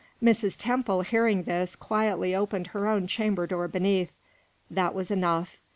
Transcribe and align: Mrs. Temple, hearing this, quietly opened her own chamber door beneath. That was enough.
Mrs. 0.19 0.55
Temple, 0.57 1.03
hearing 1.03 1.43
this, 1.43 1.75
quietly 1.75 2.33
opened 2.33 2.65
her 2.73 2.87
own 2.87 3.05
chamber 3.05 3.45
door 3.45 3.67
beneath. 3.67 4.11
That 4.67 4.95
was 4.95 5.11
enough. 5.11 5.57